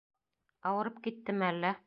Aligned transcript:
Ауырып 0.71 0.99
киттеме 1.09 1.49
әллә? 1.51 1.77